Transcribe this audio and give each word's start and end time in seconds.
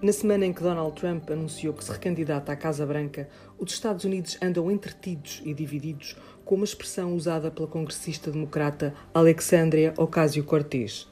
Na 0.00 0.12
semana 0.12 0.46
em 0.46 0.52
que 0.52 0.62
Donald 0.62 0.94
Trump 0.94 1.28
anunciou 1.28 1.74
que 1.74 1.82
se 1.82 1.90
recandidata 1.90 2.52
à 2.52 2.56
Casa 2.56 2.86
Branca, 2.86 3.28
os 3.58 3.72
Estados 3.72 4.04
Unidos 4.04 4.38
andam 4.40 4.70
entretidos 4.70 5.42
e 5.44 5.52
divididos 5.52 6.14
com 6.44 6.54
uma 6.54 6.64
expressão 6.64 7.16
usada 7.16 7.50
pela 7.50 7.66
congressista 7.66 8.30
democrata 8.30 8.94
Alexandria 9.12 9.92
Ocasio-Cortez. 9.96 11.08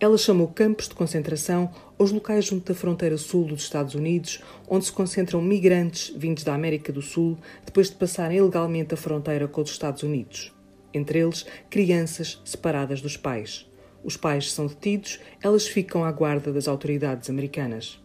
Ela 0.00 0.16
chamou 0.16 0.48
campos 0.48 0.88
de 0.88 0.94
concentração 0.94 1.70
aos 1.98 2.12
locais 2.12 2.46
junto 2.46 2.72
da 2.72 2.74
fronteira 2.74 3.18
sul 3.18 3.44
dos 3.44 3.60
Estados 3.60 3.94
Unidos, 3.94 4.42
onde 4.66 4.86
se 4.86 4.92
concentram 4.92 5.42
migrantes 5.42 6.10
vindos 6.16 6.42
da 6.42 6.54
América 6.54 6.90
do 6.90 7.02
Sul 7.02 7.36
depois 7.66 7.90
de 7.90 7.96
passarem 7.96 8.38
ilegalmente 8.38 8.94
a 8.94 8.96
fronteira 8.96 9.46
com 9.46 9.60
os 9.60 9.70
Estados 9.70 10.02
Unidos. 10.02 10.50
Entre 10.94 11.18
eles, 11.18 11.44
crianças 11.68 12.40
separadas 12.42 13.02
dos 13.02 13.18
pais. 13.18 13.70
Os 14.02 14.16
pais 14.16 14.50
são 14.50 14.66
detidos, 14.66 15.20
elas 15.42 15.66
ficam 15.68 16.06
à 16.06 16.10
guarda 16.10 16.50
das 16.50 16.66
autoridades 16.66 17.28
americanas. 17.28 18.00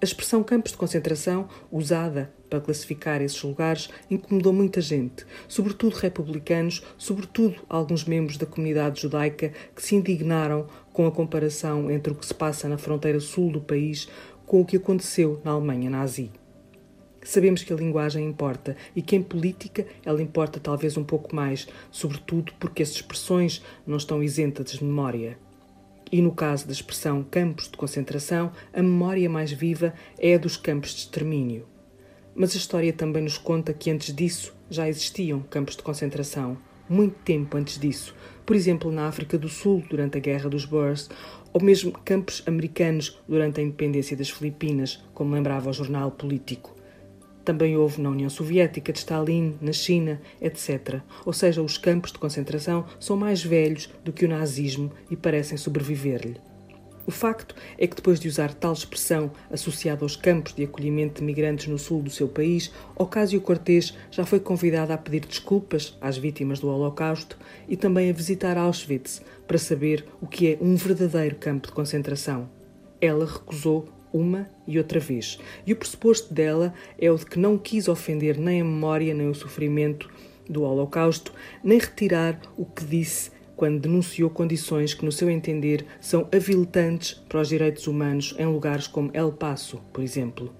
A 0.00 0.04
expressão 0.04 0.42
campos 0.42 0.72
de 0.72 0.78
concentração, 0.78 1.48
usada 1.70 2.32
para 2.50 2.60
classificar 2.60 3.22
esses 3.22 3.42
lugares, 3.42 3.88
incomodou 4.10 4.52
muita 4.52 4.80
gente, 4.80 5.24
sobretudo 5.48 5.96
republicanos, 5.96 6.82
sobretudo 6.98 7.56
alguns 7.68 8.04
membros 8.04 8.36
da 8.36 8.46
comunidade 8.46 9.00
judaica 9.00 9.52
que 9.74 9.82
se 9.82 9.94
indignaram 9.94 10.66
com 10.92 11.06
a 11.06 11.12
comparação 11.12 11.90
entre 11.90 12.12
o 12.12 12.16
que 12.16 12.26
se 12.26 12.34
passa 12.34 12.68
na 12.68 12.78
fronteira 12.78 13.20
sul 13.20 13.50
do 13.50 13.60
país 13.60 14.08
com 14.44 14.60
o 14.60 14.64
que 14.64 14.76
aconteceu 14.76 15.40
na 15.44 15.52
Alemanha 15.52 15.88
nazi. 15.88 16.30
Sabemos 17.22 17.62
que 17.62 17.72
a 17.72 17.76
linguagem 17.76 18.26
importa 18.26 18.76
e 18.94 19.00
que 19.00 19.16
em 19.16 19.22
política 19.22 19.86
ela 20.04 20.20
importa 20.20 20.60
talvez 20.60 20.98
um 20.98 21.04
pouco 21.04 21.34
mais, 21.34 21.66
sobretudo 21.90 22.52
porque 22.60 22.82
as 22.82 22.90
expressões 22.90 23.62
não 23.86 23.96
estão 23.96 24.22
isentas 24.22 24.72
de 24.72 24.84
memória. 24.84 25.38
E 26.14 26.22
no 26.22 26.30
caso 26.30 26.64
da 26.64 26.72
expressão 26.72 27.24
campos 27.28 27.68
de 27.68 27.76
concentração, 27.76 28.52
a 28.72 28.80
memória 28.80 29.28
mais 29.28 29.50
viva 29.50 29.92
é 30.16 30.36
a 30.36 30.38
dos 30.38 30.56
campos 30.56 30.90
de 30.90 31.00
extermínio. 31.00 31.66
Mas 32.36 32.54
a 32.54 32.56
história 32.56 32.92
também 32.92 33.24
nos 33.24 33.36
conta 33.36 33.74
que 33.74 33.90
antes 33.90 34.14
disso 34.14 34.54
já 34.70 34.88
existiam 34.88 35.40
campos 35.50 35.74
de 35.74 35.82
concentração, 35.82 36.56
muito 36.88 37.16
tempo 37.24 37.56
antes 37.56 37.80
disso, 37.80 38.14
por 38.46 38.54
exemplo 38.54 38.92
na 38.92 39.08
África 39.08 39.36
do 39.36 39.48
Sul 39.48 39.82
durante 39.90 40.16
a 40.16 40.20
Guerra 40.20 40.48
dos 40.48 40.64
Boers, 40.64 41.10
ou 41.52 41.60
mesmo 41.60 41.90
campos 41.90 42.44
americanos 42.46 43.20
durante 43.26 43.60
a 43.60 43.64
independência 43.64 44.16
das 44.16 44.30
Filipinas, 44.30 45.02
como 45.14 45.34
lembrava 45.34 45.70
o 45.70 45.72
jornal 45.72 46.12
político. 46.12 46.76
Também 47.44 47.76
houve 47.76 48.00
na 48.00 48.10
União 48.10 48.30
Soviética 48.30 48.92
de 48.92 49.00
Stalin, 49.00 49.56
na 49.60 49.72
China, 49.72 50.20
etc. 50.40 51.00
Ou 51.26 51.32
seja, 51.32 51.62
os 51.62 51.76
campos 51.76 52.10
de 52.10 52.18
concentração 52.18 52.86
são 52.98 53.16
mais 53.16 53.44
velhos 53.44 53.90
do 54.02 54.12
que 54.12 54.24
o 54.24 54.28
nazismo 54.28 54.90
e 55.10 55.16
parecem 55.16 55.58
sobreviver-lhe. 55.58 56.40
O 57.06 57.10
facto 57.10 57.54
é 57.76 57.86
que, 57.86 57.96
depois 57.96 58.18
de 58.18 58.28
usar 58.28 58.54
tal 58.54 58.72
expressão 58.72 59.30
associada 59.50 60.06
aos 60.06 60.16
campos 60.16 60.54
de 60.54 60.64
acolhimento 60.64 61.20
de 61.20 61.26
migrantes 61.26 61.66
no 61.66 61.78
sul 61.78 62.02
do 62.02 62.08
seu 62.08 62.26
país, 62.26 62.72
Ocasio-Cortez 62.96 63.94
já 64.10 64.24
foi 64.24 64.40
convidada 64.40 64.94
a 64.94 64.98
pedir 64.98 65.26
desculpas 65.26 65.98
às 66.00 66.16
vítimas 66.16 66.60
do 66.60 66.68
Holocausto 66.68 67.38
e 67.68 67.76
também 67.76 68.08
a 68.08 68.12
visitar 68.14 68.56
Auschwitz 68.56 69.20
para 69.46 69.58
saber 69.58 70.06
o 70.22 70.26
que 70.26 70.52
é 70.52 70.58
um 70.62 70.76
verdadeiro 70.76 71.36
campo 71.36 71.66
de 71.66 71.74
concentração. 71.74 72.48
Ela 73.02 73.26
recusou 73.26 73.86
uma 74.14 74.48
e 74.64 74.78
outra 74.78 75.00
vez. 75.00 75.38
E 75.66 75.72
o 75.72 75.76
pressuposto 75.76 76.32
dela 76.32 76.72
é 76.96 77.10
o 77.10 77.16
de 77.18 77.26
que 77.26 77.38
não 77.38 77.58
quis 77.58 77.88
ofender 77.88 78.38
nem 78.38 78.60
a 78.60 78.64
memória 78.64 79.12
nem 79.12 79.28
o 79.28 79.34
sofrimento 79.34 80.08
do 80.48 80.62
Holocausto, 80.62 81.32
nem 81.62 81.78
retirar 81.78 82.40
o 82.56 82.64
que 82.64 82.84
disse 82.84 83.32
quando 83.56 83.80
denunciou 83.80 84.30
condições 84.30 84.94
que, 84.94 85.04
no 85.04 85.12
seu 85.12 85.30
entender, 85.30 85.86
são 86.00 86.28
aviltantes 86.32 87.14
para 87.28 87.40
os 87.40 87.48
direitos 87.48 87.86
humanos 87.86 88.34
em 88.38 88.46
lugares 88.46 88.86
como 88.86 89.10
El 89.12 89.32
Paso, 89.32 89.80
por 89.92 90.02
exemplo. 90.02 90.54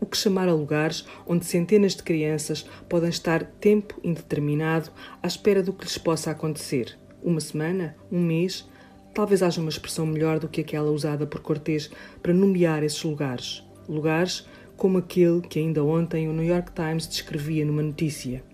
O 0.00 0.06
que 0.06 0.16
chamar 0.16 0.48
a 0.48 0.54
lugares 0.54 1.04
onde 1.26 1.44
centenas 1.44 1.94
de 1.96 2.02
crianças 2.02 2.64
podem 2.88 3.10
estar 3.10 3.44
tempo 3.44 4.00
indeterminado 4.04 4.90
à 5.22 5.26
espera 5.26 5.62
do 5.62 5.72
que 5.72 5.84
lhes 5.84 5.98
possa 5.98 6.30
acontecer. 6.30 6.96
Uma 7.22 7.40
semana? 7.40 7.96
Um 8.10 8.22
mês? 8.22 8.68
Talvez 9.18 9.42
haja 9.42 9.60
uma 9.60 9.68
expressão 9.68 10.06
melhor 10.06 10.38
do 10.38 10.46
que 10.46 10.60
aquela 10.60 10.92
usada 10.92 11.26
por 11.26 11.40
Cortés 11.40 11.90
para 12.22 12.32
nomear 12.32 12.84
esses 12.84 13.02
lugares. 13.02 13.64
Lugares 13.88 14.46
como 14.76 14.98
aquele 14.98 15.40
que 15.40 15.58
ainda 15.58 15.82
ontem 15.82 16.28
o 16.28 16.32
New 16.32 16.44
York 16.44 16.70
Times 16.70 17.08
descrevia 17.08 17.64
numa 17.64 17.82
notícia. 17.82 18.44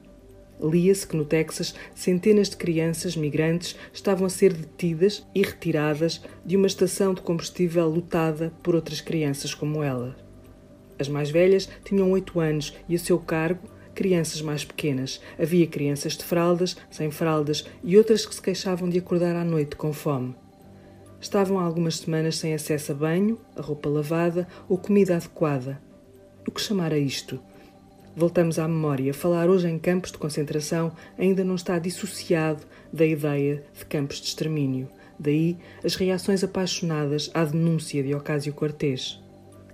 Lia-se 0.58 1.06
que 1.06 1.18
no 1.18 1.26
Texas 1.26 1.74
centenas 1.94 2.48
de 2.48 2.56
crianças 2.56 3.14
migrantes 3.14 3.76
estavam 3.92 4.24
a 4.24 4.30
ser 4.30 4.54
detidas 4.54 5.22
e 5.34 5.42
retiradas 5.42 6.22
de 6.46 6.56
uma 6.56 6.66
estação 6.66 7.12
de 7.12 7.20
combustível 7.20 7.86
lotada 7.86 8.50
por 8.62 8.74
outras 8.74 9.02
crianças 9.02 9.52
como 9.52 9.82
ela. 9.82 10.16
As 10.98 11.08
mais 11.08 11.28
velhas 11.28 11.68
tinham 11.84 12.10
oito 12.10 12.40
anos 12.40 12.74
e 12.88 12.94
a 12.94 12.98
seu 12.98 13.18
cargo 13.18 13.68
crianças 13.94 14.40
mais 14.40 14.64
pequenas. 14.64 15.20
Havia 15.38 15.66
crianças 15.66 16.14
de 16.14 16.24
fraldas, 16.24 16.74
sem 16.90 17.10
fraldas 17.10 17.66
e 17.82 17.98
outras 17.98 18.24
que 18.24 18.34
se 18.34 18.40
queixavam 18.40 18.88
de 18.88 18.98
acordar 18.98 19.36
à 19.36 19.44
noite 19.44 19.76
com 19.76 19.92
fome. 19.92 20.34
Estavam 21.24 21.58
algumas 21.58 21.96
semanas 21.96 22.36
sem 22.36 22.52
acesso 22.52 22.92
a 22.92 22.94
banho, 22.94 23.40
a 23.56 23.62
roupa 23.62 23.88
lavada 23.88 24.46
ou 24.68 24.76
comida 24.76 25.16
adequada. 25.16 25.80
O 26.46 26.50
que 26.50 26.60
chamar 26.60 26.92
a 26.92 26.98
isto? 26.98 27.40
Voltamos 28.14 28.58
à 28.58 28.68
memória. 28.68 29.14
Falar 29.14 29.48
hoje 29.48 29.66
em 29.66 29.78
campos 29.78 30.12
de 30.12 30.18
concentração 30.18 30.92
ainda 31.16 31.42
não 31.42 31.54
está 31.54 31.78
dissociado 31.78 32.62
da 32.92 33.06
ideia 33.06 33.64
de 33.72 33.86
campos 33.86 34.18
de 34.18 34.26
extermínio. 34.26 34.86
Daí 35.18 35.56
as 35.82 35.94
reações 35.94 36.44
apaixonadas 36.44 37.30
à 37.32 37.42
denúncia 37.42 38.02
de 38.02 38.14
Ocasio 38.14 38.52
Cortez. 38.52 39.18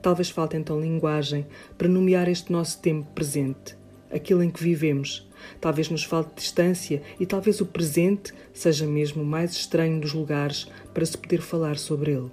Talvez 0.00 0.30
falte 0.30 0.56
então 0.56 0.80
linguagem 0.80 1.44
para 1.76 1.88
nomear 1.88 2.28
este 2.28 2.52
nosso 2.52 2.80
tempo 2.80 3.10
presente, 3.12 3.76
aquilo 4.12 4.42
em 4.42 4.50
que 4.50 4.62
vivemos. 4.62 5.28
Talvez 5.60 5.88
nos 5.88 6.04
falte 6.04 6.36
distância 6.36 7.02
e 7.18 7.26
talvez 7.26 7.60
o 7.60 7.66
presente 7.66 8.32
seja 8.52 8.86
mesmo 8.86 9.22
o 9.22 9.26
mais 9.26 9.52
estranho 9.52 10.00
dos 10.00 10.12
lugares 10.12 10.66
para 10.92 11.06
se 11.06 11.16
poder 11.16 11.40
falar 11.40 11.78
sobre 11.78 12.12
ele. 12.12 12.30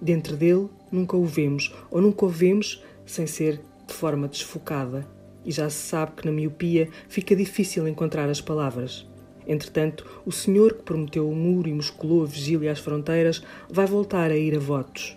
Dentro 0.00 0.36
dele, 0.36 0.68
nunca 0.90 1.16
o 1.16 1.24
vemos 1.24 1.74
ou 1.90 2.00
nunca 2.00 2.24
o 2.24 2.28
vemos 2.28 2.82
sem 3.04 3.26
ser 3.26 3.60
de 3.86 3.94
forma 3.94 4.28
desfocada, 4.28 5.06
e 5.44 5.50
já 5.50 5.68
se 5.70 5.88
sabe 5.88 6.12
que 6.12 6.26
na 6.26 6.32
miopia 6.32 6.90
fica 7.08 7.34
difícil 7.34 7.88
encontrar 7.88 8.28
as 8.28 8.40
palavras. 8.40 9.06
Entretanto, 9.46 10.06
o 10.26 10.30
senhor 10.30 10.74
que 10.74 10.82
prometeu 10.82 11.28
o 11.28 11.34
muro 11.34 11.68
e 11.68 11.72
musculou 11.72 12.22
a 12.22 12.26
vigília 12.26 12.70
às 12.70 12.78
fronteiras 12.78 13.42
vai 13.70 13.86
voltar 13.86 14.30
a 14.30 14.36
ir 14.36 14.54
a 14.54 14.58
votos. 14.58 15.16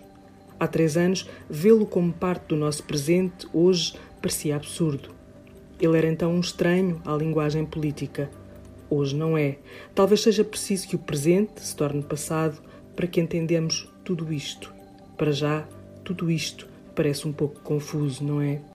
Há 0.58 0.66
três 0.66 0.96
anos, 0.96 1.28
vê-lo 1.50 1.84
como 1.84 2.12
parte 2.12 2.46
do 2.48 2.56
nosso 2.56 2.82
presente 2.84 3.46
hoje 3.52 3.94
parecia 4.22 4.56
absurdo. 4.56 5.21
Ele 5.82 5.98
era 5.98 6.06
então 6.06 6.32
um 6.32 6.38
estranho 6.38 7.02
à 7.04 7.12
linguagem 7.16 7.66
política. 7.66 8.30
Hoje 8.88 9.16
não 9.16 9.36
é. 9.36 9.58
Talvez 9.92 10.20
seja 10.20 10.44
preciso 10.44 10.86
que 10.86 10.94
o 10.94 10.98
presente 11.00 11.60
se 11.60 11.74
torne 11.74 12.04
passado 12.04 12.62
para 12.94 13.08
que 13.08 13.20
entendamos 13.20 13.90
tudo 14.04 14.32
isto. 14.32 14.72
Para 15.16 15.32
já, 15.32 15.66
tudo 16.04 16.30
isto 16.30 16.68
parece 16.94 17.26
um 17.26 17.32
pouco 17.32 17.58
confuso, 17.62 18.22
não 18.22 18.40
é? 18.40 18.60